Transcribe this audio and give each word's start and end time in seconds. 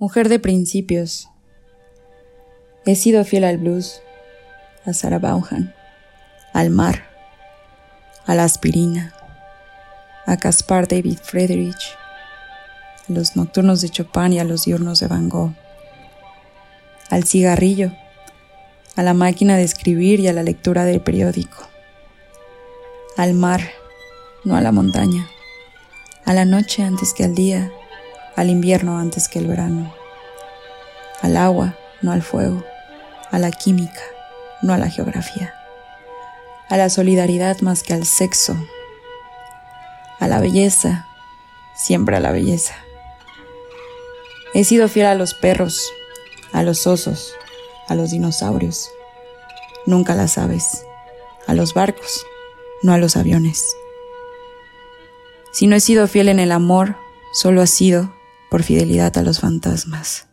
Mujer 0.00 0.30
de 0.30 0.38
principios. 0.38 1.28
He 2.86 2.96
sido 2.96 3.22
fiel 3.26 3.44
al 3.44 3.58
blues, 3.58 4.00
a 4.86 4.94
Sarah 4.94 5.18
Vaughan, 5.18 5.74
al 6.54 6.70
mar, 6.70 7.04
a 8.24 8.34
la 8.34 8.44
aspirina, 8.44 9.12
a 10.24 10.38
Caspar 10.38 10.88
David 10.88 11.18
Friedrich, 11.22 11.98
a 13.10 13.12
los 13.12 13.36
nocturnos 13.36 13.82
de 13.82 13.90
Chopin 13.90 14.32
y 14.32 14.38
a 14.38 14.44
los 14.44 14.64
diurnos 14.64 15.00
de 15.00 15.06
Van 15.06 15.28
Gogh, 15.28 15.52
al 17.10 17.24
cigarrillo, 17.24 17.92
a 18.96 19.02
la 19.02 19.12
máquina 19.12 19.58
de 19.58 19.64
escribir 19.64 20.18
y 20.18 20.28
a 20.28 20.32
la 20.32 20.42
lectura 20.42 20.86
del 20.86 21.02
periódico, 21.02 21.68
al 23.18 23.34
mar, 23.34 23.60
no 24.44 24.56
a 24.56 24.62
la 24.62 24.72
montaña, 24.72 25.28
a 26.24 26.32
la 26.32 26.46
noche 26.46 26.84
antes 26.84 27.12
que 27.12 27.24
al 27.24 27.34
día, 27.34 27.70
al 28.36 28.50
invierno 28.50 28.98
antes 28.98 29.28
que 29.28 29.38
el 29.38 29.46
verano, 29.46 29.94
al 31.22 31.36
agua, 31.36 31.76
no 32.02 32.12
al 32.12 32.22
fuego, 32.22 32.64
a 33.30 33.38
la 33.38 33.50
química, 33.50 34.02
no 34.62 34.72
a 34.72 34.78
la 34.78 34.88
geografía, 34.88 35.54
a 36.68 36.76
la 36.76 36.88
solidaridad 36.88 37.60
más 37.60 37.82
que 37.82 37.94
al 37.94 38.04
sexo, 38.04 38.56
a 40.18 40.28
la 40.28 40.40
belleza, 40.40 41.06
siempre 41.74 42.16
a 42.16 42.20
la 42.20 42.32
belleza. 42.32 42.74
He 44.54 44.64
sido 44.64 44.88
fiel 44.88 45.06
a 45.06 45.14
los 45.14 45.34
perros, 45.34 45.92
a 46.52 46.62
los 46.62 46.86
osos, 46.86 47.34
a 47.88 47.94
los 47.94 48.10
dinosaurios, 48.10 48.90
nunca 49.86 50.12
a 50.12 50.16
las 50.16 50.38
aves, 50.38 50.84
a 51.46 51.54
los 51.54 51.74
barcos, 51.74 52.26
no 52.82 52.92
a 52.92 52.98
los 52.98 53.16
aviones. 53.16 53.64
Si 55.52 55.66
no 55.66 55.76
he 55.76 55.80
sido 55.80 56.06
fiel 56.06 56.28
en 56.28 56.38
el 56.38 56.52
amor, 56.52 56.96
solo 57.32 57.62
ha 57.62 57.66
sido 57.66 58.12
por 58.50 58.62
fidelidad 58.62 59.16
a 59.16 59.22
los 59.22 59.40
fantasmas. 59.40 60.29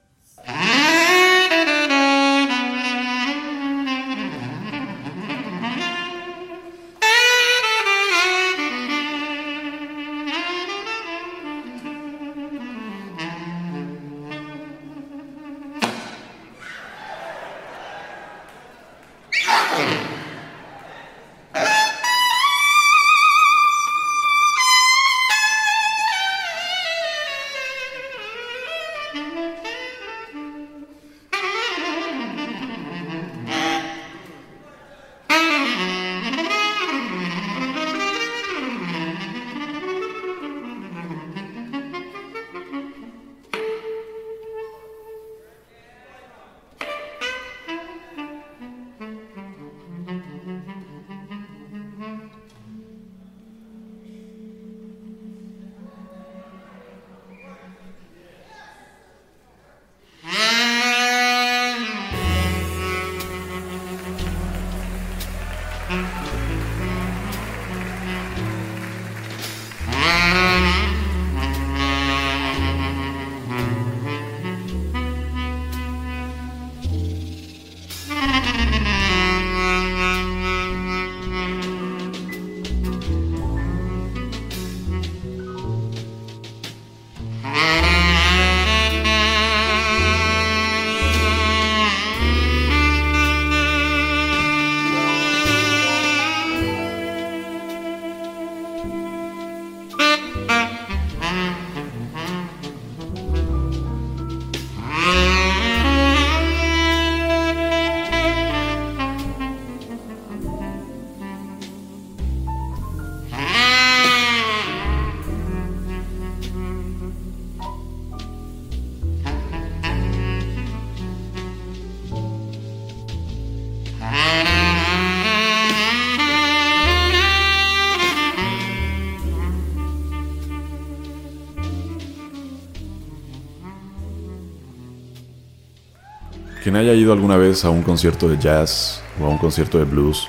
Quien 136.67 136.75
haya 136.75 136.93
ido 136.93 137.13
alguna 137.13 137.37
vez 137.37 137.63
a 137.63 137.69
un 137.69 137.81
concierto 137.81 138.27
de 138.27 138.37
jazz 138.37 139.01
o 139.21 139.25
a 139.25 139.29
un 139.29 139.37
concierto 139.37 139.77
de 139.77 139.85
blues, 139.85 140.27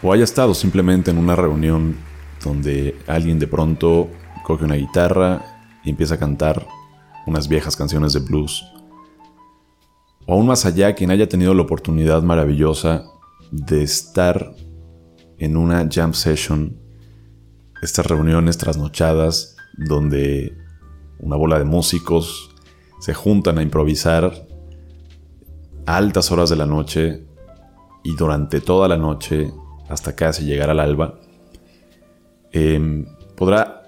o 0.00 0.12
haya 0.12 0.22
estado 0.22 0.54
simplemente 0.54 1.10
en 1.10 1.18
una 1.18 1.34
reunión 1.34 1.96
donde 2.44 2.96
alguien 3.08 3.40
de 3.40 3.48
pronto 3.48 4.08
coge 4.44 4.64
una 4.64 4.76
guitarra 4.76 5.42
y 5.82 5.90
empieza 5.90 6.14
a 6.14 6.18
cantar 6.18 6.64
unas 7.26 7.48
viejas 7.48 7.74
canciones 7.74 8.12
de 8.12 8.20
blues, 8.20 8.64
o 10.26 10.34
aún 10.34 10.46
más 10.46 10.64
allá, 10.64 10.94
quien 10.94 11.10
haya 11.10 11.28
tenido 11.28 11.54
la 11.54 11.62
oportunidad 11.62 12.22
maravillosa 12.22 13.02
de 13.50 13.82
estar 13.82 14.54
en 15.38 15.56
una 15.56 15.88
jam 15.90 16.14
session, 16.14 16.78
estas 17.82 18.06
reuniones 18.06 18.58
trasnochadas 18.58 19.56
donde 19.76 20.56
una 21.18 21.34
bola 21.34 21.58
de 21.58 21.64
músicos 21.64 22.54
se 23.00 23.12
juntan 23.12 23.58
a 23.58 23.62
improvisar 23.62 24.45
altas 25.86 26.30
horas 26.32 26.50
de 26.50 26.56
la 26.56 26.66
noche 26.66 27.24
y 28.02 28.14
durante 28.16 28.60
toda 28.60 28.88
la 28.88 28.96
noche 28.96 29.52
hasta 29.88 30.14
casi 30.14 30.44
llegar 30.44 30.70
al 30.70 30.80
alba, 30.80 31.20
em, 32.52 33.06
podrá 33.36 33.82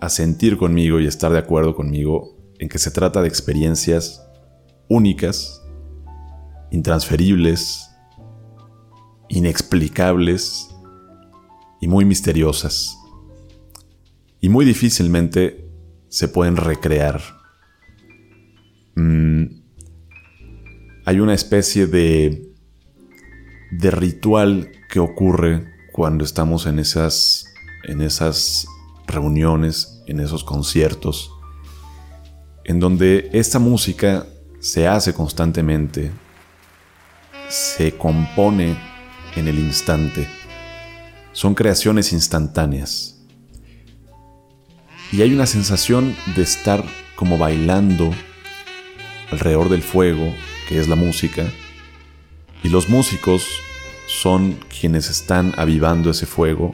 asentir 0.00 0.56
conmigo 0.56 0.98
y 1.00 1.06
estar 1.06 1.32
de 1.32 1.38
acuerdo 1.38 1.74
conmigo 1.74 2.36
en 2.58 2.68
que 2.68 2.78
se 2.78 2.90
trata 2.90 3.22
de 3.22 3.28
experiencias 3.28 4.26
únicas, 4.88 5.62
intransferibles, 6.70 7.88
inexplicables 9.28 10.68
y 11.80 11.88
muy 11.88 12.04
misteriosas. 12.04 12.96
Y 14.40 14.48
muy 14.48 14.64
difícilmente 14.64 15.70
se 16.08 16.28
pueden 16.28 16.56
recrear. 16.56 17.20
Mm, 18.96 19.59
hay 21.10 21.18
una 21.18 21.34
especie 21.34 21.88
de, 21.88 22.52
de 23.72 23.90
ritual 23.90 24.70
que 24.88 25.00
ocurre 25.00 25.66
cuando 25.90 26.22
estamos 26.24 26.66
en 26.66 26.78
esas, 26.78 27.46
en 27.82 28.00
esas 28.00 28.64
reuniones, 29.08 30.04
en 30.06 30.20
esos 30.20 30.44
conciertos, 30.44 31.32
en 32.62 32.78
donde 32.78 33.28
esta 33.32 33.58
música 33.58 34.24
se 34.60 34.86
hace 34.86 35.12
constantemente, 35.12 36.12
se 37.48 37.90
compone 37.96 38.76
en 39.34 39.48
el 39.48 39.58
instante, 39.58 40.28
son 41.32 41.56
creaciones 41.56 42.12
instantáneas. 42.12 43.20
Y 45.10 45.22
hay 45.22 45.34
una 45.34 45.46
sensación 45.46 46.14
de 46.36 46.42
estar 46.42 46.84
como 47.16 47.36
bailando 47.36 48.12
alrededor 49.32 49.70
del 49.70 49.82
fuego, 49.82 50.32
que 50.70 50.80
es 50.80 50.88
la 50.88 50.96
música, 50.96 51.44
y 52.62 52.70
los 52.70 52.88
músicos 52.88 53.46
son 54.06 54.56
quienes 54.80 55.10
están 55.10 55.52
avivando 55.58 56.10
ese 56.10 56.24
fuego, 56.24 56.72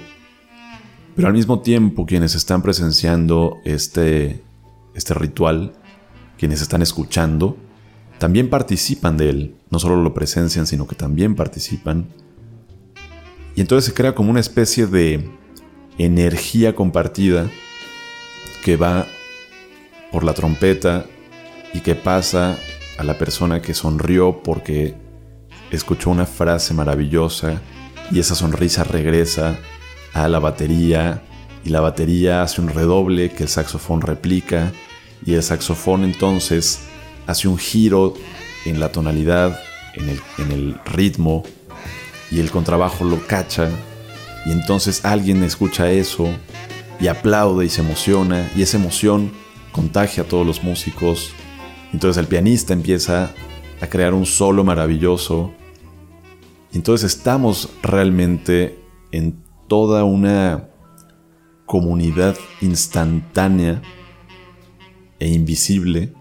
pero 1.17 1.27
al 1.27 1.35
mismo 1.35 1.63
tiempo 1.63 2.07
quienes 2.07 2.37
están 2.37 2.63
presenciando 2.63 3.59
este, 3.65 4.45
este 4.95 5.15
ritual 5.15 5.73
quienes 6.39 6.61
están 6.63 6.83
escuchando, 6.83 7.57
también 8.19 8.49
participan 8.49 9.17
de 9.17 9.31
él, 9.31 9.55
no 9.71 9.79
solo 9.79 9.97
lo 9.97 10.15
presencian, 10.15 10.67
sino 10.67 10.87
que 10.87 10.95
también 10.95 11.35
participan. 11.35 12.07
Y 13.55 13.61
entonces 13.61 13.87
se 13.87 13.95
crea 13.95 14.15
como 14.15 14.31
una 14.31 14.41
especie 14.41 14.87
de 14.87 15.31
energía 15.99 16.75
compartida 16.75 17.51
que 18.63 18.77
va 18.77 19.07
por 20.13 20.25
la 20.25 20.35
trompeta 20.35 21.07
y 21.73 21.81
que 21.81 21.95
pasa 21.95 22.59
a 22.99 23.05
la 23.05 23.19
persona 23.19 23.61
que 23.61 23.75
sonrió 23.75 24.43
porque 24.43 24.95
escuchó 25.71 26.11
una 26.11 26.27
frase 26.27 26.75
maravillosa 26.75 27.61
y 28.11 28.21
esa 28.21 28.35
sonrisa 28.35 28.85
regresa 28.85 29.59
a 30.13 30.29
la 30.29 30.39
batería 30.39 31.23
y 31.65 31.71
la 31.71 31.81
batería 31.81 32.43
hace 32.43 32.61
un 32.61 32.69
redoble 32.69 33.31
que 33.31 33.43
el 33.43 33.49
saxofón 33.49 34.01
replica 34.01 34.73
y 35.25 35.35
el 35.35 35.43
saxofón 35.43 36.05
entonces 36.05 36.81
hace 37.27 37.49
un 37.49 37.59
giro 37.59 38.15
en 38.65 38.81
la 38.81 38.93
tonalidad, 38.93 39.61
en 39.95 40.09
el, 40.09 40.21
en 40.39 40.53
el 40.53 40.81
ritmo 40.85 41.43
y 42.31 42.41
el 42.41 42.51
contrabajo 42.51 43.05
lo 43.05 43.27
cacha 43.27 43.69
y 44.47 44.53
entonces 44.53 45.05
alguien 45.05 45.43
escucha 45.43 45.91
eso 45.91 46.29
y 47.01 47.09
aplaude 47.09 47.67
y 47.67 47.69
se 47.69 47.81
emociona 47.81 48.51
y 48.57 48.63
esa 48.63 48.77
emoción 48.77 49.33
contagia 49.73 50.23
a 50.23 50.27
todos 50.27 50.47
los 50.47 50.63
músicos. 50.63 51.33
Entonces 51.93 52.21
el 52.21 52.29
pianista 52.29 52.73
empieza 52.73 53.33
a 53.81 53.87
crear 53.87 54.15
un 54.15 54.27
solo 54.27 54.65
maravilloso. 54.65 55.53
Entonces 56.73 57.17
estamos 57.17 57.71
realmente 57.83 58.79
en 59.13 59.43
toda 59.69 60.05
una 60.05 60.69
comunidad 61.67 62.37
instantánea 62.61 63.83
e 65.19 65.29
invisible 65.29 66.13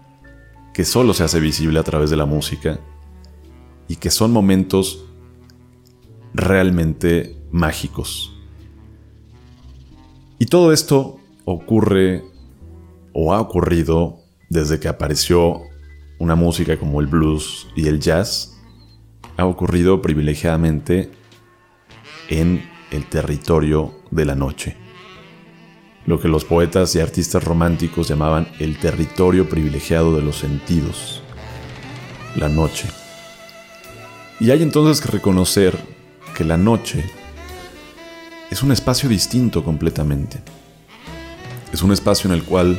que 0.74 0.84
solo 0.84 1.14
se 1.14 1.24
hace 1.24 1.40
visible 1.40 1.78
a 1.78 1.84
través 1.84 2.10
de 2.10 2.16
la 2.16 2.26
música 2.26 2.80
y 3.88 3.96
que 3.96 4.10
son 4.10 4.32
momentos 4.32 5.06
realmente 6.34 7.40
mágicos. 7.50 8.36
Y 10.38 10.46
todo 10.46 10.72
esto 10.72 11.18
ocurre 11.44 12.24
o 13.12 13.32
ha 13.32 13.40
ocurrido 13.40 14.25
desde 14.48 14.80
que 14.80 14.88
apareció 14.88 15.62
una 16.18 16.34
música 16.34 16.78
como 16.78 17.00
el 17.00 17.06
blues 17.06 17.68
y 17.76 17.88
el 17.88 18.00
jazz, 18.00 18.56
ha 19.36 19.44
ocurrido 19.44 20.00
privilegiadamente 20.00 21.10
en 22.28 22.68
el 22.90 23.06
territorio 23.06 23.94
de 24.10 24.24
la 24.24 24.34
noche. 24.34 24.76
Lo 26.06 26.20
que 26.20 26.28
los 26.28 26.44
poetas 26.44 26.94
y 26.94 27.00
artistas 27.00 27.42
románticos 27.42 28.08
llamaban 28.08 28.48
el 28.60 28.78
territorio 28.78 29.48
privilegiado 29.48 30.14
de 30.16 30.22
los 30.22 30.36
sentidos, 30.36 31.22
la 32.36 32.48
noche. 32.48 32.88
Y 34.38 34.50
hay 34.50 34.62
entonces 34.62 35.04
que 35.04 35.10
reconocer 35.10 35.76
que 36.36 36.44
la 36.44 36.56
noche 36.56 37.04
es 38.50 38.62
un 38.62 38.70
espacio 38.70 39.08
distinto 39.08 39.64
completamente. 39.64 40.38
Es 41.72 41.82
un 41.82 41.92
espacio 41.92 42.30
en 42.30 42.36
el 42.36 42.44
cual 42.44 42.78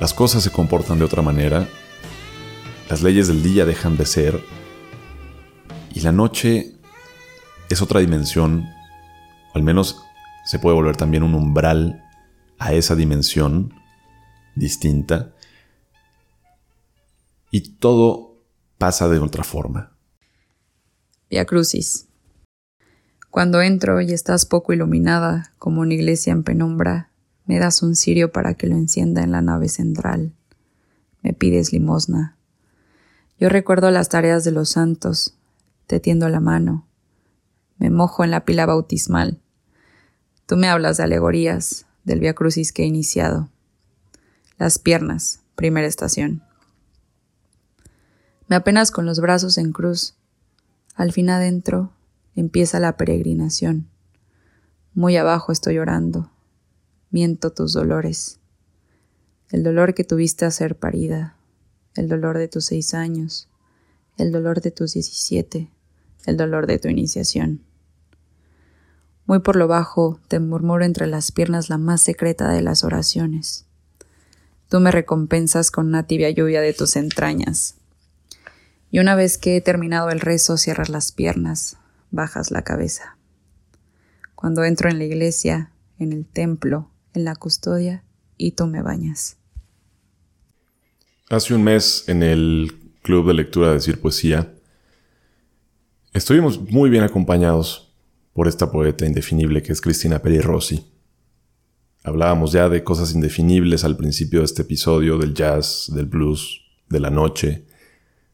las 0.00 0.14
cosas 0.14 0.42
se 0.42 0.50
comportan 0.50 0.98
de 0.98 1.04
otra 1.04 1.22
manera, 1.22 1.68
las 2.88 3.02
leyes 3.02 3.28
del 3.28 3.42
día 3.42 3.64
dejan 3.64 3.96
de 3.96 4.06
ser, 4.06 4.42
y 5.92 6.00
la 6.00 6.12
noche 6.12 6.76
es 7.68 7.82
otra 7.82 8.00
dimensión, 8.00 8.66
al 9.54 9.62
menos 9.62 10.00
se 10.46 10.58
puede 10.58 10.76
volver 10.76 10.96
también 10.96 11.22
un 11.22 11.34
umbral 11.34 12.04
a 12.58 12.72
esa 12.72 12.94
dimensión 12.94 13.74
distinta, 14.54 15.34
y 17.50 17.60
todo 17.76 18.42
pasa 18.78 19.08
de 19.08 19.18
otra 19.18 19.42
forma. 19.42 19.92
Via 21.30 21.44
Crucis. 21.44 22.06
Cuando 23.30 23.60
entro 23.60 24.00
y 24.00 24.12
estás 24.12 24.46
poco 24.46 24.72
iluminada, 24.72 25.52
como 25.58 25.82
una 25.82 25.94
iglesia 25.94 26.32
en 26.32 26.44
penumbra, 26.44 27.10
me 27.48 27.58
das 27.58 27.82
un 27.82 27.96
cirio 27.96 28.30
para 28.30 28.54
que 28.54 28.66
lo 28.66 28.76
encienda 28.76 29.22
en 29.22 29.32
la 29.32 29.40
nave 29.40 29.70
central. 29.70 30.34
Me 31.22 31.32
pides 31.32 31.72
limosna. 31.72 32.36
Yo 33.40 33.48
recuerdo 33.48 33.90
las 33.90 34.10
tareas 34.10 34.44
de 34.44 34.52
los 34.52 34.68
santos, 34.68 35.34
te 35.86 35.98
tiendo 35.98 36.28
la 36.28 36.40
mano. 36.40 36.86
Me 37.78 37.88
mojo 37.88 38.22
en 38.22 38.30
la 38.30 38.44
pila 38.44 38.66
bautismal. 38.66 39.40
Tú 40.44 40.58
me 40.58 40.68
hablas 40.68 40.98
de 40.98 41.04
alegorías, 41.04 41.86
del 42.04 42.20
Via 42.20 42.34
Crucis 42.34 42.70
que 42.70 42.82
he 42.82 42.86
iniciado. 42.86 43.48
Las 44.58 44.78
piernas, 44.78 45.40
primera 45.54 45.86
estación. 45.86 46.42
Me 48.46 48.56
apenas 48.56 48.90
con 48.90 49.06
los 49.06 49.20
brazos 49.20 49.56
en 49.56 49.72
cruz. 49.72 50.16
Al 50.94 51.12
fin 51.12 51.30
adentro, 51.30 51.92
empieza 52.34 52.78
la 52.78 52.98
peregrinación. 52.98 53.88
Muy 54.92 55.16
abajo 55.16 55.50
estoy 55.50 55.76
llorando, 55.76 56.30
miento 57.10 57.50
tus 57.50 57.72
dolores, 57.72 58.38
el 59.50 59.62
dolor 59.62 59.94
que 59.94 60.04
tuviste 60.04 60.44
a 60.44 60.50
ser 60.50 60.76
parida, 60.76 61.36
el 61.94 62.08
dolor 62.08 62.38
de 62.38 62.48
tus 62.48 62.66
seis 62.66 62.94
años, 62.94 63.48
el 64.18 64.30
dolor 64.32 64.60
de 64.60 64.70
tus 64.70 64.94
diecisiete, 64.94 65.70
el 66.26 66.36
dolor 66.36 66.66
de 66.66 66.78
tu 66.78 66.88
iniciación. 66.88 67.62
Muy 69.26 69.40
por 69.40 69.56
lo 69.56 69.68
bajo 69.68 70.20
te 70.28 70.40
murmuro 70.40 70.84
entre 70.84 71.06
las 71.06 71.32
piernas 71.32 71.68
la 71.68 71.78
más 71.78 72.02
secreta 72.02 72.50
de 72.50 72.62
las 72.62 72.84
oraciones. 72.84 73.66
Tú 74.68 74.80
me 74.80 74.90
recompensas 74.90 75.70
con 75.70 75.86
una 75.86 76.06
tibia 76.06 76.30
lluvia 76.30 76.60
de 76.60 76.74
tus 76.74 76.96
entrañas. 76.96 77.76
Y 78.90 78.98
una 78.98 79.14
vez 79.14 79.38
que 79.38 79.56
he 79.56 79.60
terminado 79.60 80.10
el 80.10 80.20
rezo, 80.20 80.56
cierras 80.56 80.88
las 80.88 81.12
piernas, 81.12 81.76
bajas 82.10 82.50
la 82.50 82.62
cabeza. 82.62 83.16
Cuando 84.34 84.64
entro 84.64 84.88
en 84.88 84.98
la 84.98 85.04
iglesia, 85.04 85.72
en 85.98 86.12
el 86.12 86.26
templo, 86.26 86.90
en 87.18 87.24
la 87.24 87.36
custodia, 87.36 88.04
y 88.36 88.52
tú 88.52 88.66
me 88.66 88.80
bañas. 88.80 89.36
Hace 91.28 91.54
un 91.54 91.64
mes, 91.64 92.04
en 92.08 92.22
el 92.22 92.72
Club 93.02 93.26
de 93.26 93.34
Lectura 93.34 93.68
de 93.68 93.74
Decir 93.74 94.00
Poesía, 94.00 94.54
estuvimos 96.14 96.60
muy 96.70 96.88
bien 96.88 97.02
acompañados 97.02 97.92
por 98.32 98.48
esta 98.48 98.70
poeta 98.70 99.04
indefinible 99.04 99.62
que 99.62 99.72
es 99.72 99.80
Cristina 99.80 100.20
Peri 100.20 100.40
Rossi. 100.40 100.86
Hablábamos 102.04 102.52
ya 102.52 102.68
de 102.68 102.84
cosas 102.84 103.12
indefinibles 103.12 103.84
al 103.84 103.96
principio 103.96 104.38
de 104.38 104.46
este 104.46 104.62
episodio, 104.62 105.18
del 105.18 105.34
jazz, 105.34 105.90
del 105.92 106.06
blues, 106.06 106.62
de 106.88 107.00
la 107.00 107.10
noche, 107.10 107.66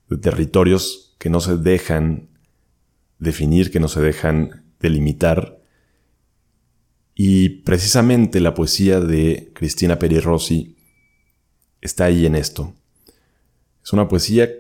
de 0.09 0.19
territorios 0.19 1.17
que 1.19 1.31
no 1.31 1.41
se 1.41 1.57
dejan 1.57 2.29
definir, 3.19 3.71
que 3.71 3.81
no 3.81 3.89
se 3.89 4.03
dejan 4.03 4.65
delimitar. 4.79 5.64
Y 7.15 7.49
precisamente 7.61 8.41
la 8.41 8.55
poesía 8.55 9.01
de 9.01 9.51
Cristina 9.55 9.99
Peri 9.99 10.19
Rossi 10.21 10.77
está 11.81 12.07
ahí 12.07 12.27
en 12.27 12.35
esto. 12.35 12.75
Es 13.85 13.93
una 13.93 14.09
poesía 14.09 14.51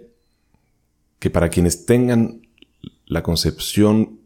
que 1.18 1.30
para 1.30 1.48
quienes 1.48 1.86
tengan 1.86 2.46
la 3.06 3.22
concepción 3.22 4.20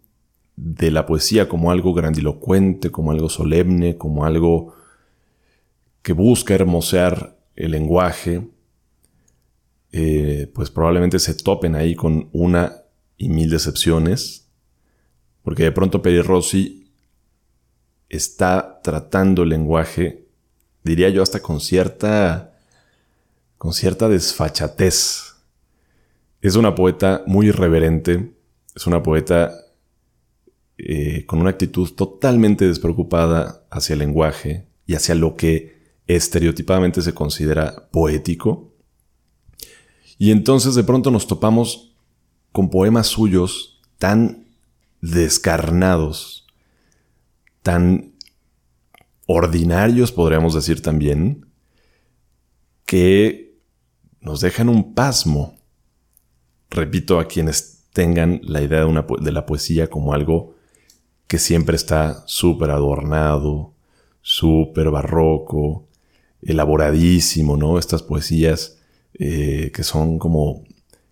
de 0.56 0.90
la 0.90 1.06
poesía 1.06 1.48
como 1.48 1.70
algo 1.70 1.94
grandilocuente, 1.94 2.90
como 2.90 3.12
algo 3.12 3.28
solemne, 3.28 3.96
como 3.96 4.24
algo 4.24 4.74
que 6.02 6.12
busca 6.12 6.54
hermosear 6.54 7.38
el 7.54 7.70
lenguaje, 7.70 8.48
eh, 9.92 10.50
pues 10.54 10.70
probablemente 10.70 11.18
se 11.18 11.34
topen 11.34 11.76
ahí 11.76 11.94
con 11.94 12.28
una 12.32 12.82
y 13.16 13.28
mil 13.28 13.50
decepciones, 13.50 14.48
porque 15.42 15.64
de 15.64 15.72
pronto 15.72 16.02
Peri 16.02 16.20
Rossi 16.20 16.77
está 18.08 18.80
tratando 18.82 19.42
el 19.42 19.50
lenguaje, 19.50 20.26
diría 20.84 21.08
yo, 21.10 21.22
hasta 21.22 21.40
con 21.40 21.60
cierta, 21.60 22.58
con 23.56 23.72
cierta 23.72 24.08
desfachatez. 24.08 25.34
Es 26.40 26.56
una 26.56 26.74
poeta 26.74 27.22
muy 27.26 27.48
irreverente, 27.48 28.32
es 28.74 28.86
una 28.86 29.02
poeta 29.02 29.52
eh, 30.78 31.26
con 31.26 31.40
una 31.40 31.50
actitud 31.50 31.90
totalmente 31.92 32.66
despreocupada 32.66 33.64
hacia 33.70 33.94
el 33.94 33.98
lenguaje 33.98 34.66
y 34.86 34.94
hacia 34.94 35.14
lo 35.14 35.34
que 35.34 35.76
estereotipadamente 36.06 37.02
se 37.02 37.12
considera 37.14 37.88
poético. 37.90 38.72
Y 40.18 40.30
entonces 40.30 40.74
de 40.74 40.84
pronto 40.84 41.10
nos 41.10 41.26
topamos 41.26 41.96
con 42.52 42.70
poemas 42.70 43.08
suyos 43.08 43.80
tan 43.98 44.46
descarnados, 45.00 46.47
tan 47.68 48.14
ordinarios, 49.26 50.10
podríamos 50.10 50.54
decir 50.54 50.80
también, 50.80 51.44
que 52.86 53.58
nos 54.22 54.40
dejan 54.40 54.70
un 54.70 54.94
pasmo. 54.94 55.58
Repito, 56.70 57.20
a 57.20 57.28
quienes 57.28 57.84
tengan 57.92 58.40
la 58.42 58.62
idea 58.62 58.86
de, 58.86 59.04
de 59.20 59.32
la 59.32 59.44
poesía 59.44 59.90
como 59.90 60.14
algo 60.14 60.54
que 61.26 61.38
siempre 61.38 61.76
está 61.76 62.26
súper 62.26 62.70
adornado, 62.70 63.74
súper 64.22 64.88
barroco, 64.90 65.86
elaboradísimo, 66.40 67.58
¿no? 67.58 67.78
Estas 67.78 68.02
poesías 68.02 68.78
eh, 69.12 69.72
que 69.74 69.84
son 69.84 70.18
como 70.18 70.64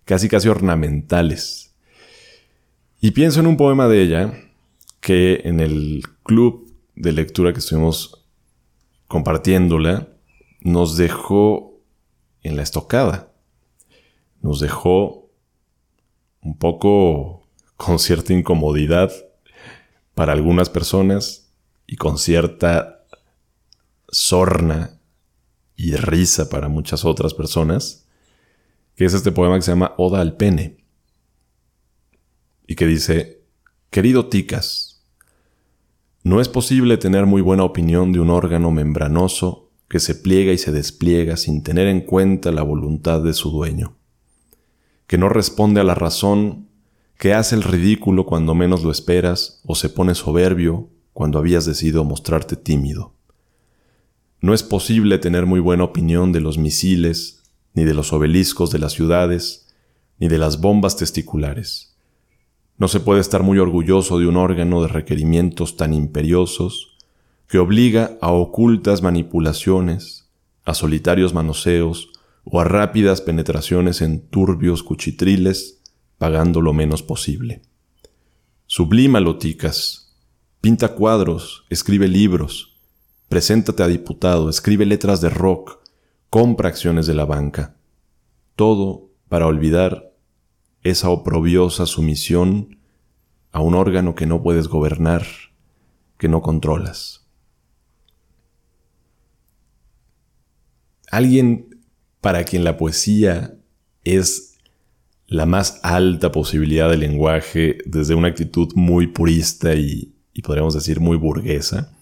casi 0.05 0.27
casi 0.27 0.47
ornamentales. 0.47 1.75
Y 2.99 3.11
pienso 3.11 3.41
en 3.41 3.45
un 3.45 3.57
poema 3.57 3.87
de 3.87 4.01
ella 4.01 4.33
que 5.01 5.41
en 5.45 5.59
el 5.59 6.01
club 6.27 6.71
de 6.95 7.11
lectura 7.13 7.53
que 7.53 7.59
estuvimos 7.59 8.23
compartiéndola 9.07 10.09
nos 10.61 10.97
dejó 10.97 11.81
en 12.43 12.55
la 12.55 12.63
estocada. 12.63 13.31
Nos 14.41 14.59
dejó 14.59 15.31
un 16.41 16.57
poco 16.57 17.47
con 17.75 17.97
cierta 17.97 18.33
incomodidad 18.33 19.11
para 20.13 20.33
algunas 20.33 20.69
personas 20.69 21.51
y 21.87 21.95
con 21.95 22.17
cierta 22.17 23.05
sorna 24.09 24.99
y 25.75 25.95
risa 25.95 26.49
para 26.49 26.67
muchas 26.67 27.05
otras 27.05 27.33
personas, 27.33 28.07
que 28.95 29.05
es 29.05 29.13
este 29.13 29.31
poema 29.31 29.55
que 29.55 29.61
se 29.61 29.71
llama 29.71 29.93
Oda 29.97 30.21
al 30.21 30.35
pene, 30.35 30.77
y 32.65 32.75
que 32.75 32.87
dice, 32.87 33.43
querido 33.89 34.27
Ticas, 34.27 34.86
no 36.23 36.41
es 36.41 36.49
posible 36.49 36.97
tener 36.97 37.25
muy 37.25 37.41
buena 37.41 37.63
opinión 37.63 38.11
de 38.11 38.19
un 38.19 38.29
órgano 38.29 38.71
membranoso 38.71 39.69
que 39.87 39.99
se 39.99 40.15
pliega 40.15 40.51
y 40.51 40.57
se 40.57 40.71
despliega 40.71 41.37
sin 41.37 41.63
tener 41.63 41.87
en 41.87 42.01
cuenta 42.01 42.51
la 42.51 42.63
voluntad 42.63 43.21
de 43.21 43.33
su 43.33 43.49
dueño, 43.51 43.95
que 45.07 45.17
no 45.17 45.29
responde 45.29 45.79
a 45.79 45.83
la 45.83 45.95
razón, 45.95 46.67
que 47.17 47.33
hace 47.33 47.55
el 47.55 47.63
ridículo 47.63 48.25
cuando 48.25 48.53
menos 48.53 48.83
lo 48.83 48.91
esperas 48.91 49.61
o 49.65 49.75
se 49.75 49.89
pone 49.89 50.13
soberbio 50.15 50.89
cuando 51.13 51.39
habías 51.39 51.65
decidido 51.65 52.03
mostrarte 52.03 52.55
tímido. 52.55 53.13
No 54.39 54.53
es 54.53 54.61
posible 54.61 55.17
tener 55.17 55.45
muy 55.45 55.59
buena 55.59 55.83
opinión 55.83 56.31
de 56.31 56.41
los 56.41 56.57
misiles, 56.57 57.41
ni 57.73 57.85
de 57.85 57.93
los 57.93 58.13
obeliscos 58.13 58.69
de 58.69 58.79
las 58.79 58.93
ciudades, 58.93 59.67
ni 60.19 60.27
de 60.27 60.37
las 60.37 60.61
bombas 60.61 60.95
testiculares. 60.95 61.96
No 62.77 62.87
se 62.87 62.99
puede 62.99 63.21
estar 63.21 63.43
muy 63.43 63.57
orgulloso 63.59 64.19
de 64.19 64.27
un 64.27 64.37
órgano 64.37 64.81
de 64.81 64.87
requerimientos 64.87 65.77
tan 65.77 65.93
imperiosos 65.93 66.97
que 67.47 67.57
obliga 67.57 68.17
a 68.21 68.31
ocultas 68.31 69.01
manipulaciones, 69.01 70.29
a 70.65 70.73
solitarios 70.73 71.33
manoseos 71.33 72.11
o 72.43 72.59
a 72.59 72.63
rápidas 72.63 73.21
penetraciones 73.21 74.01
en 74.01 74.21
turbios 74.21 74.83
cuchitriles, 74.83 75.81
pagando 76.17 76.61
lo 76.61 76.73
menos 76.73 77.03
posible. 77.03 77.61
Sublímalo, 78.65 79.37
ticas. 79.37 80.15
Pinta 80.61 80.89
cuadros, 80.89 81.65
escribe 81.69 82.07
libros, 82.07 82.77
Preséntate 83.29 83.83
a 83.83 83.87
diputado, 83.87 84.49
escribe 84.49 84.85
letras 84.85 85.19
de 85.19 85.29
rock, 85.29 85.79
compra 86.29 86.69
acciones 86.69 87.07
de 87.07 87.13
la 87.13 87.25
banca. 87.25 87.75
Todo 88.55 89.09
para 89.27 89.47
olvidar 89.47 90.06
esa 90.89 91.09
oprobiosa 91.09 91.85
sumisión 91.85 92.77
a 93.51 93.61
un 93.61 93.75
órgano 93.75 94.15
que 94.15 94.25
no 94.25 94.41
puedes 94.41 94.67
gobernar, 94.67 95.25
que 96.17 96.27
no 96.27 96.41
controlas. 96.41 97.25
Alguien 101.09 101.81
para 102.21 102.43
quien 102.43 102.63
la 102.63 102.77
poesía 102.77 103.57
es 104.03 104.57
la 105.27 105.45
más 105.45 105.79
alta 105.83 106.31
posibilidad 106.31 106.89
de 106.89 106.97
lenguaje 106.97 107.77
desde 107.85 108.15
una 108.15 108.29
actitud 108.29 108.71
muy 108.75 109.07
purista 109.07 109.73
y, 109.75 110.13
y 110.33 110.41
podríamos 110.41 110.73
decir 110.73 110.99
muy 110.99 111.17
burguesa, 111.17 111.93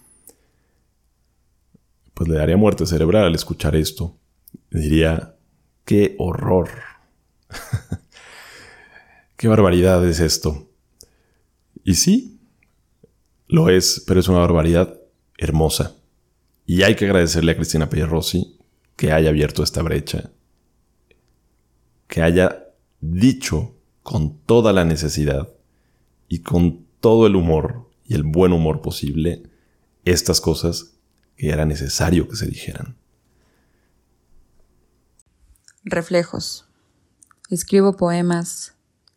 pues 2.13 2.29
le 2.29 2.37
daría 2.37 2.57
muerte 2.57 2.85
cerebral 2.85 3.25
al 3.25 3.35
escuchar 3.35 3.75
esto. 3.75 4.17
diría, 4.71 5.35
qué 5.83 6.15
horror. 6.17 6.69
qué 9.37 9.47
barbaridad 9.47 10.05
es 10.07 10.19
esto. 10.19 10.69
Y 11.83 11.95
sí, 11.95 12.39
lo 13.47 13.69
es, 13.69 14.03
pero 14.07 14.19
es 14.19 14.27
una 14.27 14.39
barbaridad 14.39 14.99
hermosa. 15.37 15.95
Y 16.65 16.81
hay 16.83 16.95
que 16.95 17.05
agradecerle 17.05 17.51
a 17.51 17.55
Cristina 17.55 17.85
Rossi 17.85 18.57
que 18.95 19.11
haya 19.11 19.29
abierto 19.29 19.63
esta 19.63 19.81
brecha, 19.81 20.31
que 22.07 22.21
haya 22.21 22.65
dicho 23.01 23.75
con 24.03 24.39
toda 24.39 24.73
la 24.73 24.85
necesidad 24.85 25.49
y 26.27 26.39
con 26.39 26.85
todo 26.99 27.27
el 27.27 27.35
humor 27.35 27.89
y 28.05 28.15
el 28.15 28.23
buen 28.23 28.53
humor 28.53 28.81
posible 28.81 29.43
estas 30.05 30.41
cosas 30.41 30.93
que 31.35 31.49
era 31.49 31.65
necesario 31.65 32.27
que 32.27 32.35
se 32.35 32.47
dijeran. 32.47 32.95
Reflejos. 35.83 36.65
Escribo 37.49 37.95
poemas, 37.95 38.74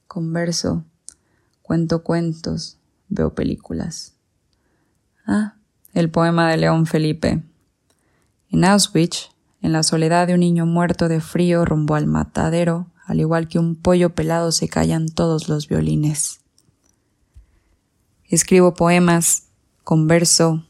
converso, 0.08 0.84
cuento 1.62 2.02
cuentos, 2.02 2.78
veo 3.08 3.34
películas. 3.34 4.14
Ah, 5.26 5.56
el 5.92 6.10
poema 6.10 6.50
de 6.50 6.56
León 6.56 6.86
Felipe. 6.86 7.42
En 8.48 8.64
Auschwitz, 8.64 9.28
en 9.60 9.72
la 9.72 9.82
soledad 9.82 10.26
de 10.26 10.34
un 10.34 10.40
niño 10.40 10.64
muerto 10.64 11.08
de 11.08 11.20
frío 11.20 11.66
rumbo 11.66 11.94
al 11.94 12.06
matadero, 12.06 12.86
al 13.04 13.20
igual 13.20 13.48
que 13.48 13.58
un 13.58 13.76
pollo 13.76 14.14
pelado 14.14 14.50
se 14.50 14.68
callan 14.68 15.08
todos 15.08 15.48
los 15.48 15.68
violines. 15.68 16.40
Escribo 18.24 18.74
poemas, 18.74 19.48
converso, 19.84 20.64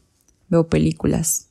veo 0.49 0.67
películas. 0.67 1.47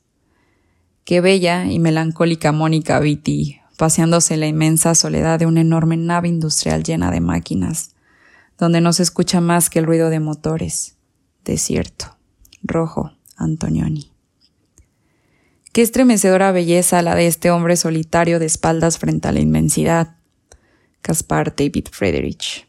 Qué 1.05 1.21
bella 1.21 1.65
y 1.65 1.79
melancólica 1.79 2.51
Mónica 2.51 2.99
Vitti, 2.99 3.58
paseándose 3.79 4.33
en 4.33 4.41
la 4.41 4.47
inmensa 4.47 4.93
soledad 4.93 5.39
de 5.39 5.45
una 5.45 5.61
enorme 5.61 5.95
nave 5.95 6.27
industrial 6.27 6.83
llena 6.83 7.11
de 7.11 7.21
máquinas, 7.21 7.95
donde 8.57 8.81
no 8.81 8.91
se 8.91 9.03
escucha 9.03 9.39
más 9.39 9.69
que 9.69 9.79
el 9.79 9.85
ruido 9.85 10.09
de 10.09 10.19
motores. 10.19 10.97
Desierto. 11.45 12.17
Rojo. 12.61 13.13
Antonioni. 13.37 14.11
Qué 15.71 15.81
estremecedora 15.81 16.51
belleza 16.51 17.01
la 17.01 17.15
de 17.15 17.27
este 17.27 17.51
hombre 17.51 17.77
solitario 17.77 18.37
de 18.37 18.47
espaldas 18.47 18.97
frente 18.97 19.29
a 19.29 19.31
la 19.31 19.39
inmensidad. 19.39 20.17
Caspar 21.01 21.55
David 21.55 21.87
Friedrich. 21.89 22.67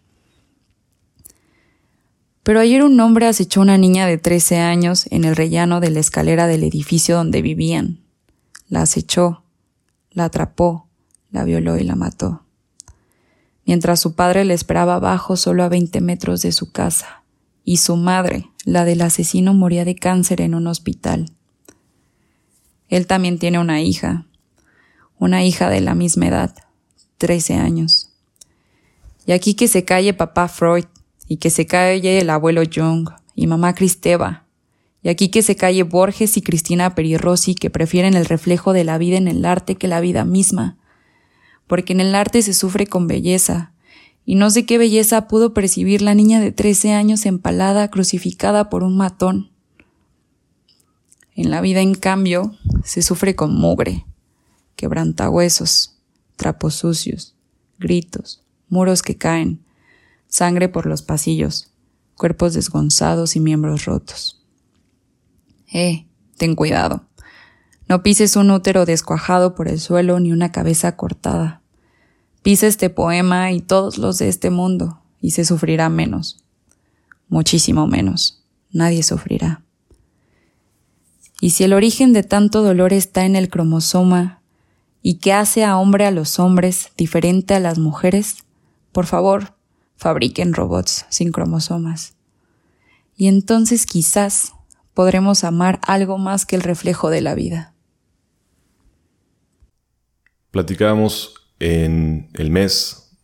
Pero 2.44 2.60
ayer 2.60 2.84
un 2.84 3.00
hombre 3.00 3.26
acechó 3.26 3.58
a 3.58 3.64
una 3.64 3.78
niña 3.78 4.06
de 4.06 4.16
13 4.16 4.58
años 4.58 5.08
en 5.10 5.24
el 5.24 5.34
rellano 5.34 5.80
de 5.80 5.90
la 5.90 5.98
escalera 5.98 6.46
del 6.46 6.62
edificio 6.62 7.16
donde 7.16 7.42
vivían. 7.42 7.98
La 8.68 8.82
acechó, 8.82 9.42
la 10.12 10.26
atrapó, 10.26 10.89
la 11.30 11.44
violó 11.44 11.78
y 11.78 11.84
la 11.84 11.96
mató. 11.96 12.42
Mientras 13.66 14.00
su 14.00 14.14
padre 14.14 14.44
le 14.44 14.54
esperaba 14.54 14.96
abajo 14.96 15.36
solo 15.36 15.62
a 15.62 15.68
20 15.68 16.00
metros 16.00 16.42
de 16.42 16.52
su 16.52 16.72
casa, 16.72 17.22
y 17.64 17.76
su 17.76 17.96
madre, 17.96 18.48
la 18.64 18.84
del 18.84 19.02
asesino, 19.02 19.54
moría 19.54 19.84
de 19.84 19.94
cáncer 19.94 20.40
en 20.40 20.54
un 20.54 20.66
hospital. 20.66 21.30
Él 22.88 23.06
también 23.06 23.38
tiene 23.38 23.58
una 23.58 23.80
hija, 23.80 24.26
una 25.18 25.44
hija 25.44 25.68
de 25.68 25.80
la 25.80 25.94
misma 25.94 26.26
edad, 26.28 26.54
13 27.18 27.54
años. 27.54 28.10
Y 29.26 29.32
aquí 29.32 29.54
que 29.54 29.68
se 29.68 29.84
calle 29.84 30.14
papá 30.14 30.48
Freud, 30.48 30.86
y 31.30 31.36
que 31.36 31.50
se 31.50 31.64
calle 31.64 32.18
el 32.18 32.28
abuelo 32.28 32.62
Jung 32.64 33.08
y 33.36 33.46
mamá 33.46 33.76
Cristeva. 33.76 34.46
Y 35.00 35.10
aquí 35.10 35.28
que 35.28 35.42
se 35.42 35.54
calle 35.54 35.84
Borges 35.84 36.36
y 36.36 36.42
Cristina 36.42 36.96
Perirossi 36.96 37.54
que 37.54 37.70
prefieren 37.70 38.14
el 38.14 38.26
reflejo 38.26 38.72
de 38.72 38.82
la 38.82 38.98
vida 38.98 39.16
en 39.16 39.28
el 39.28 39.44
arte 39.44 39.76
que 39.76 39.86
la 39.86 40.00
vida 40.00 40.24
misma. 40.24 40.76
Porque 41.70 41.92
en 41.92 42.00
el 42.00 42.16
arte 42.16 42.42
se 42.42 42.52
sufre 42.52 42.88
con 42.88 43.06
belleza, 43.06 43.72
y 44.24 44.34
no 44.34 44.50
sé 44.50 44.66
qué 44.66 44.76
belleza 44.76 45.28
pudo 45.28 45.54
percibir 45.54 46.02
la 46.02 46.16
niña 46.16 46.40
de 46.40 46.50
trece 46.50 46.94
años 46.94 47.26
empalada, 47.26 47.88
crucificada 47.90 48.68
por 48.68 48.82
un 48.82 48.96
matón. 48.96 49.52
En 51.36 51.52
la 51.52 51.60
vida, 51.60 51.80
en 51.80 51.94
cambio, 51.94 52.56
se 52.82 53.02
sufre 53.02 53.36
con 53.36 53.54
mugre, 53.54 54.04
quebrantahuesos, 54.74 55.96
trapos 56.34 56.74
sucios, 56.74 57.36
gritos, 57.78 58.42
muros 58.68 59.04
que 59.04 59.16
caen, 59.16 59.64
sangre 60.26 60.68
por 60.68 60.86
los 60.86 61.02
pasillos, 61.02 61.70
cuerpos 62.16 62.52
desgonzados 62.52 63.36
y 63.36 63.40
miembros 63.40 63.84
rotos. 63.84 64.44
Eh, 65.72 66.08
ten 66.36 66.56
cuidado. 66.56 67.06
No 67.88 68.02
pises 68.02 68.34
un 68.34 68.50
útero 68.50 68.86
descuajado 68.86 69.54
por 69.54 69.68
el 69.68 69.78
suelo 69.78 70.18
ni 70.18 70.32
una 70.32 70.50
cabeza 70.50 70.96
cortada. 70.96 71.59
Pisa 72.42 72.66
este 72.66 72.90
poema 72.90 73.52
y 73.52 73.60
todos 73.60 73.98
los 73.98 74.18
de 74.18 74.28
este 74.28 74.50
mundo, 74.50 75.00
y 75.20 75.32
se 75.32 75.44
sufrirá 75.44 75.88
menos. 75.88 76.42
Muchísimo 77.28 77.86
menos. 77.86 78.42
Nadie 78.72 79.02
sufrirá. 79.02 79.62
Y 81.40 81.50
si 81.50 81.64
el 81.64 81.72
origen 81.72 82.12
de 82.12 82.22
tanto 82.22 82.62
dolor 82.62 82.92
está 82.92 83.24
en 83.24 83.36
el 83.36 83.48
cromosoma, 83.48 84.40
y 85.02 85.14
que 85.14 85.32
hace 85.32 85.64
a 85.64 85.78
hombre 85.78 86.06
a 86.06 86.10
los 86.10 86.38
hombres 86.38 86.92
diferente 86.96 87.54
a 87.54 87.60
las 87.60 87.78
mujeres, 87.78 88.44
por 88.92 89.06
favor, 89.06 89.54
fabriquen 89.96 90.52
robots 90.52 91.06
sin 91.08 91.32
cromosomas. 91.32 92.14
Y 93.16 93.28
entonces 93.28 93.86
quizás 93.86 94.52
podremos 94.94 95.44
amar 95.44 95.80
algo 95.82 96.18
más 96.18 96.46
que 96.46 96.56
el 96.56 96.62
reflejo 96.62 97.10
de 97.10 97.20
la 97.20 97.34
vida. 97.34 97.74
Platicábamos 100.50 101.34
en 101.60 102.30
el 102.34 102.50
mes, 102.50 103.16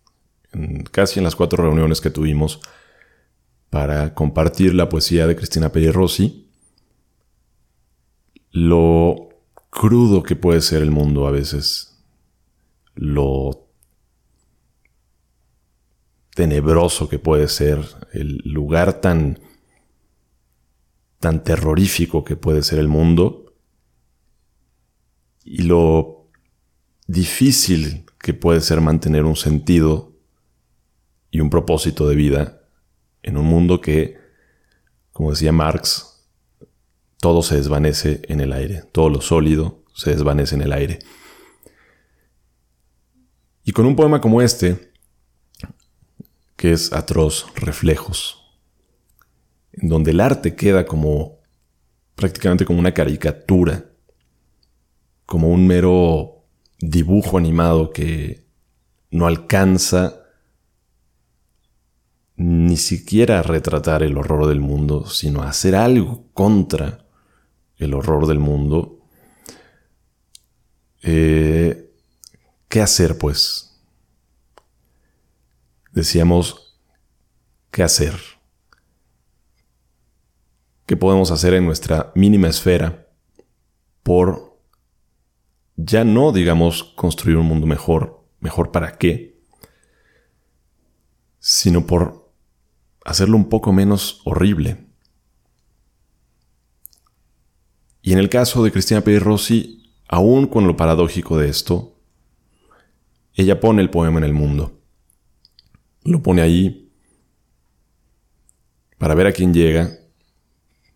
casi 0.93 1.19
en 1.19 1.25
las 1.25 1.35
cuatro 1.35 1.65
reuniones 1.65 2.01
que 2.01 2.11
tuvimos 2.11 2.61
para 3.71 4.15
compartir 4.15 4.75
la 4.75 4.89
poesía 4.89 5.27
de 5.27 5.35
Cristina 5.35 5.73
Peri 5.73 5.91
Rossi, 5.91 6.49
lo 8.53 9.31
crudo 9.71 10.23
que 10.23 10.37
puede 10.37 10.61
ser 10.61 10.83
el 10.83 10.91
mundo 10.91 11.27
a 11.27 11.31
veces, 11.31 12.03
lo 12.95 13.69
tenebroso 16.35 17.09
que 17.09 17.19
puede 17.19 17.49
ser, 17.49 17.81
el 18.13 18.37
lugar 18.45 19.01
tan 19.01 19.41
tan 21.19 21.43
terrorífico 21.43 22.25
que 22.25 22.37
puede 22.37 22.63
ser 22.63 22.79
el 22.79 22.89
mundo 22.89 23.55
y 25.45 25.63
lo 25.63 26.16
difícil 27.07 28.07
que 28.19 28.35
puede 28.35 28.61
ser 28.61 28.81
mantener 28.81 29.25
un 29.25 29.37
sentido 29.37 30.13
y 31.31 31.41
un 31.41 31.51
propósito 31.51 32.09
de 32.09 32.17
vida 32.17 32.63
en 33.23 33.37
un 33.37 33.47
mundo 33.47 33.81
que, 33.81 34.19
como 35.13 35.31
decía 35.31 35.53
Marx, 35.53 36.25
todo 37.21 37.43
se 37.43 37.57
desvanece 37.57 38.23
en 38.29 38.41
el 38.41 38.53
aire, 38.53 38.85
todo 38.93 39.09
lo 39.09 39.21
sólido 39.21 39.85
se 39.95 40.11
desvanece 40.11 40.55
en 40.55 40.63
el 40.63 40.73
aire. 40.73 40.99
Y 43.65 43.73
con 43.73 43.87
un 43.87 43.97
poema 43.97 44.21
como 44.21 44.43
este, 44.43 44.93
que 46.57 46.73
es 46.73 46.93
Atroz 46.93 47.47
Reflejos, 47.57 48.61
en 49.73 49.89
donde 49.89 50.13
el 50.13 50.21
arte 50.21 50.55
queda 50.55 50.87
como 50.87 51.41
prácticamente 52.15 52.65
como 52.65 52.79
una 52.79 52.95
caricatura, 52.95 53.85
como 55.27 55.49
un 55.49 55.67
mero 55.67 56.36
dibujo 56.79 57.39
animado 57.39 57.93
que 57.93 58.47
no 59.11 59.27
alcanza 59.27 60.23
ni 62.37 62.77
siquiera 62.77 63.39
a 63.39 63.43
retratar 63.43 64.03
el 64.03 64.19
horror 64.19 64.47
del 64.47 64.61
mundo, 64.61 65.07
sino 65.07 65.43
a 65.43 65.49
hacer 65.49 65.75
algo 65.75 66.27
contra 66.35 67.07
el 67.79 67.95
horror 67.95 68.27
del 68.27 68.39
mundo. 68.39 69.01
Eh, 71.03 71.91
¿Qué 72.69 72.83
hacer, 72.83 73.17
pues? 73.17 73.81
Decíamos, 75.93 76.79
¿qué 77.71 77.83
hacer? 77.83 78.15
¿Qué 80.85 80.97
podemos 80.97 81.31
hacer 81.31 81.55
en 81.55 81.65
nuestra 81.65 82.13
mínima 82.15 82.49
esfera 82.49 83.09
por 84.03 84.46
ya 85.77 86.05
no, 86.05 86.33
digamos, 86.33 86.83
construir 86.83 87.37
un 87.37 87.47
mundo 87.47 87.67
mejor, 87.67 88.25
mejor 88.41 88.73
para 88.73 88.99
qué, 88.99 89.41
sino 91.39 91.87
por 91.87 92.33
hacerlo 93.05 93.37
un 93.37 93.49
poco 93.49 93.73
menos 93.73 94.21
horrible. 94.25 94.87
Y 98.03 98.13
en 98.13 98.19
el 98.19 98.29
caso 98.29 98.63
de 98.63 98.73
Cristina 98.73 99.01
Pérez 99.01 99.23
Rossi, 99.23 99.93
aún 100.09 100.47
con 100.47 100.67
lo 100.67 100.77
paradójico 100.77 101.39
de 101.39 101.49
esto, 101.49 101.99
ella 103.35 103.61
pone 103.61 103.83
el 103.83 103.91
poema 103.91 104.19
en 104.19 104.25
el 104.25 104.33
mundo. 104.33 104.81
Lo 106.05 106.23
pone 106.23 106.43
ahí 106.43 106.93
para 108.99 109.15
ver 109.15 109.27
a 109.27 109.33
quién 109.33 109.53
llega 109.53 109.99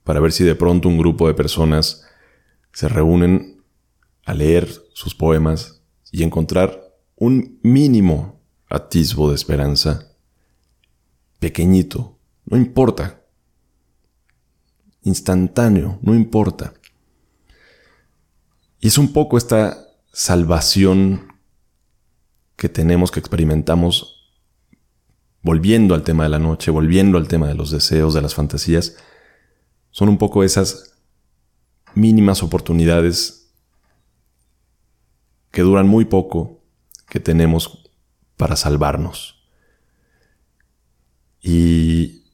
para 0.04 0.18
ver 0.18 0.32
si 0.32 0.44
de 0.44 0.56
pronto 0.56 0.88
un 0.88 0.98
grupo 0.98 1.28
de 1.28 1.34
personas 1.34 2.04
se 2.72 2.88
reúnen 2.88 3.49
a 4.24 4.34
leer 4.34 4.68
sus 4.92 5.14
poemas 5.14 5.82
y 6.12 6.22
encontrar 6.22 6.80
un 7.16 7.58
mínimo 7.62 8.40
atisbo 8.68 9.28
de 9.28 9.34
esperanza, 9.34 10.16
pequeñito, 11.38 12.18
no 12.44 12.56
importa, 12.56 13.22
instantáneo, 15.02 15.98
no 16.02 16.14
importa. 16.14 16.74
Y 18.78 18.88
es 18.88 18.98
un 18.98 19.12
poco 19.12 19.36
esta 19.36 19.86
salvación 20.12 21.28
que 22.56 22.68
tenemos, 22.68 23.10
que 23.10 23.20
experimentamos, 23.20 24.32
volviendo 25.42 25.94
al 25.94 26.02
tema 26.02 26.24
de 26.24 26.30
la 26.30 26.38
noche, 26.38 26.70
volviendo 26.70 27.18
al 27.18 27.28
tema 27.28 27.48
de 27.48 27.54
los 27.54 27.70
deseos, 27.70 28.14
de 28.14 28.22
las 28.22 28.34
fantasías, 28.34 28.96
son 29.90 30.08
un 30.08 30.18
poco 30.18 30.44
esas 30.44 30.98
mínimas 31.94 32.42
oportunidades 32.42 33.39
que 35.50 35.62
duran 35.62 35.88
muy 35.88 36.04
poco 36.04 36.62
que 37.08 37.20
tenemos 37.20 37.90
para 38.36 38.56
salvarnos. 38.56 39.42
Y 41.40 42.24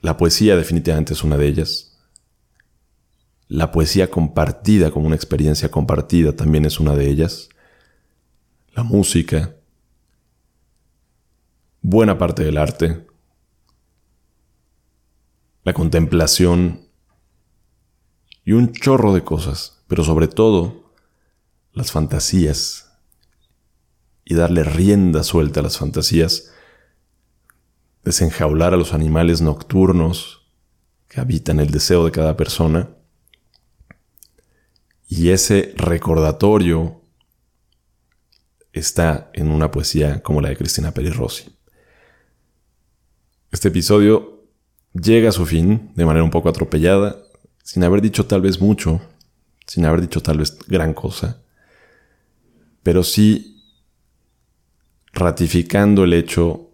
la 0.00 0.16
poesía 0.16 0.56
definitivamente 0.56 1.12
es 1.12 1.24
una 1.24 1.36
de 1.36 1.46
ellas. 1.46 1.98
La 3.48 3.70
poesía 3.70 4.10
compartida 4.10 4.90
como 4.90 5.06
una 5.06 5.16
experiencia 5.16 5.70
compartida 5.70 6.34
también 6.34 6.64
es 6.64 6.80
una 6.80 6.94
de 6.94 7.08
ellas. 7.08 7.48
La 8.72 8.82
música. 8.82 9.54
Buena 11.82 12.16
parte 12.16 12.44
del 12.44 12.56
arte 12.56 13.06
la 15.64 15.72
contemplación 15.72 16.88
y 18.44 18.52
un 18.52 18.72
chorro 18.72 19.14
de 19.14 19.24
cosas, 19.24 19.82
pero 19.88 20.04
sobre 20.04 20.28
todo 20.28 20.83
las 21.74 21.92
fantasías 21.92 22.92
y 24.24 24.34
darle 24.34 24.64
rienda 24.64 25.22
suelta 25.22 25.60
a 25.60 25.62
las 25.62 25.76
fantasías, 25.76 26.50
desenjaular 28.04 28.72
a 28.74 28.76
los 28.78 28.94
animales 28.94 29.40
nocturnos 29.42 30.46
que 31.08 31.20
habitan 31.20 31.60
el 31.60 31.70
deseo 31.70 32.04
de 32.04 32.10
cada 32.10 32.36
persona 32.36 32.90
y 35.08 35.30
ese 35.30 35.74
recordatorio 35.76 37.02
está 38.72 39.30
en 39.32 39.50
una 39.50 39.70
poesía 39.70 40.22
como 40.22 40.40
la 40.40 40.48
de 40.48 40.56
Cristina 40.56 40.92
Peri 40.92 41.10
Rossi. 41.10 41.54
Este 43.52 43.68
episodio 43.68 44.48
llega 44.92 45.28
a 45.28 45.32
su 45.32 45.46
fin 45.46 45.92
de 45.94 46.04
manera 46.04 46.24
un 46.24 46.30
poco 46.30 46.48
atropellada, 46.48 47.16
sin 47.62 47.84
haber 47.84 48.00
dicho 48.00 48.26
tal 48.26 48.40
vez 48.40 48.60
mucho, 48.60 49.00
sin 49.66 49.84
haber 49.84 50.00
dicho 50.00 50.20
tal 50.20 50.38
vez 50.38 50.58
gran 50.66 50.94
cosa, 50.94 51.43
pero 52.84 53.02
sí 53.02 53.62
ratificando 55.12 56.04
el 56.04 56.12
hecho 56.12 56.70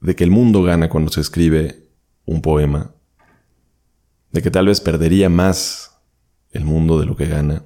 de 0.00 0.14
que 0.14 0.24
el 0.24 0.30
mundo 0.30 0.62
gana 0.62 0.90
cuando 0.90 1.10
se 1.10 1.22
escribe 1.22 1.88
un 2.26 2.42
poema, 2.42 2.94
de 4.32 4.42
que 4.42 4.50
tal 4.50 4.66
vez 4.66 4.80
perdería 4.80 5.30
más 5.30 5.98
el 6.50 6.64
mundo 6.64 7.00
de 7.00 7.06
lo 7.06 7.16
que 7.16 7.26
gana 7.26 7.64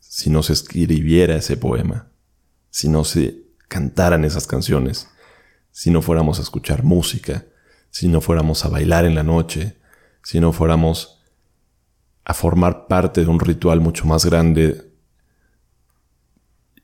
si 0.00 0.28
no 0.28 0.42
se 0.42 0.52
escribiera 0.52 1.36
ese 1.36 1.56
poema, 1.56 2.08
si 2.68 2.88
no 2.88 3.04
se 3.04 3.46
cantaran 3.68 4.24
esas 4.24 4.46
canciones, 4.46 5.08
si 5.70 5.90
no 5.90 6.02
fuéramos 6.02 6.38
a 6.38 6.42
escuchar 6.42 6.82
música, 6.82 7.46
si 7.90 8.08
no 8.08 8.20
fuéramos 8.20 8.64
a 8.64 8.68
bailar 8.68 9.04
en 9.06 9.14
la 9.14 9.22
noche, 9.22 9.78
si 10.22 10.40
no 10.40 10.52
fuéramos 10.52 11.22
a 12.24 12.34
formar 12.34 12.86
parte 12.88 13.22
de 13.22 13.28
un 13.28 13.40
ritual 13.40 13.80
mucho 13.80 14.04
más 14.04 14.24
grande 14.26 14.91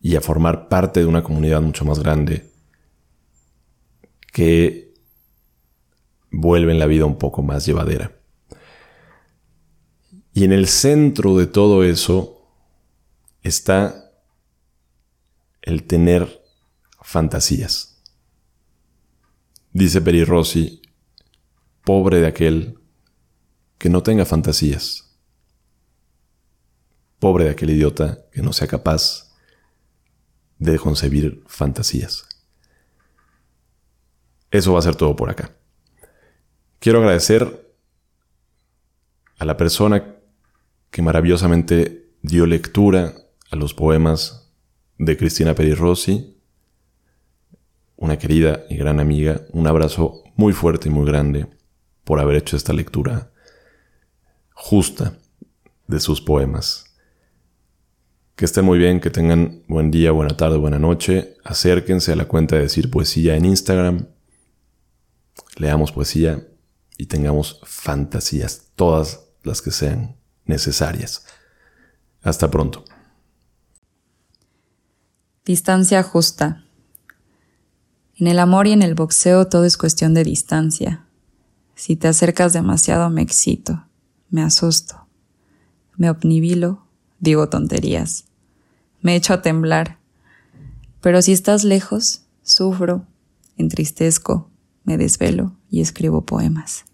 y 0.01 0.17
a 0.17 0.21
formar 0.21 0.69
parte 0.69 1.01
de 1.01 1.07
una 1.07 1.23
comunidad 1.23 1.61
mucho 1.61 1.85
más 1.85 1.99
grande 1.99 2.51
que 4.33 4.95
vuelven 6.31 6.79
la 6.79 6.87
vida 6.87 7.05
un 7.05 7.19
poco 7.19 7.43
más 7.43 7.67
llevadera. 7.67 8.13
Y 10.33 10.45
en 10.45 10.53
el 10.53 10.69
centro 10.69 11.37
de 11.37 11.47
todo 11.47 11.83
eso 11.83 12.49
está 13.43 14.13
el 15.63 15.85
tener 15.85 16.43
fantasías. 17.01 18.01
Dice 19.73 20.01
Peri 20.01 20.25
Rossi 20.25 20.83
Pobre 21.89 22.21
de 22.21 22.27
aquel 22.27 22.79
que 23.79 23.89
no 23.89 24.03
tenga 24.03 24.27
fantasías. 24.27 25.17
Pobre 27.19 27.45
de 27.45 27.51
aquel 27.51 27.71
idiota 27.71 28.27
que 28.31 28.43
no 28.43 28.53
sea 28.53 28.67
capaz 28.67 29.28
de 30.59 30.79
concebir 30.79 31.43
fantasías. 31.47 32.29
Eso 34.51 34.73
va 34.73 34.79
a 34.79 34.83
ser 34.83 34.97
todo 34.97 35.15
por 35.15 35.31
acá. 35.31 35.53
Quiero 36.79 37.01
agradecer 37.01 37.75
a 39.39 39.45
la 39.45 39.57
persona 39.57 40.17
que 40.91 41.03
maravillosamente 41.03 42.11
dio 42.23 42.47
lectura 42.47 43.15
a 43.51 43.57
los 43.57 43.75
poemas 43.75 44.51
de 44.99 45.17
Cristina 45.17 45.55
Peri 45.55 45.75
Rossi, 45.75 46.37
una 47.97 48.19
querida 48.19 48.65
y 48.69 48.77
gran 48.77 49.01
amiga. 49.01 49.43
Un 49.53 49.67
abrazo 49.67 50.23
muy 50.37 50.53
fuerte 50.53 50.89
y 50.89 50.93
muy 50.93 51.07
grande 51.07 51.47
por 52.05 52.21
haber 52.21 52.37
hecho 52.37 52.57
esta 52.57 52.73
lectura 52.73 53.31
justa 54.55 55.19
de 55.87 56.01
sus 56.01 56.21
poemas. 56.21 56.88
Que 58.39 58.45
estén 58.45 58.65
muy 58.65 58.79
bien, 58.79 59.01
que 59.01 59.11
tengan 59.11 59.65
buen 59.67 59.91
día, 59.91 60.13
buena 60.13 60.37
tarde, 60.37 60.59
buena 60.59 60.79
noche. 60.79 61.37
Acérquense 61.43 62.13
a 62.13 62.15
la 62.15 62.29
cuenta 62.29 62.55
de 62.55 62.63
Decir 62.63 62.89
Poesía 62.89 63.35
en 63.35 63.45
Instagram. 63.45 64.07
Leamos 65.57 65.91
poesía 65.91 66.47
y 66.97 67.07
tengamos 67.07 67.61
fantasías, 67.65 68.69
todas 68.77 69.25
las 69.43 69.61
que 69.61 69.73
sean 69.73 70.15
necesarias. 70.45 71.27
Hasta 72.23 72.49
pronto. 72.49 72.85
Distancia 75.45 76.01
justa. 76.05 76.65
En 78.15 78.29
el 78.29 78.39
amor 78.39 78.69
y 78.69 78.71
en 78.71 78.83
el 78.83 78.95
boxeo 78.95 79.49
todo 79.49 79.65
es 79.65 79.77
cuestión 79.77 80.15
de 80.15 80.23
distancia. 80.23 81.09
Si 81.75 81.97
te 81.97 82.07
acercas 82.07 82.53
demasiado 82.53 83.11
me 83.11 83.21
excito, 83.21 83.89
me 84.31 84.43
asusto, 84.43 85.09
me 85.97 86.09
obnibilo, 86.09 86.87
digo 87.19 87.49
tonterías 87.49 88.28
me 89.01 89.17
echo 89.17 89.33
a 89.33 89.43
temblar. 89.43 89.99
Pero 91.01 91.23
si 91.23 91.33
estás 91.33 91.65
lejos, 91.65 92.23
sufro, 92.43 93.07
entristezco, 93.57 94.51
me 94.85 94.97
desvelo 94.97 95.57
y 95.71 95.81
escribo 95.81 96.25
poemas. 96.25 96.85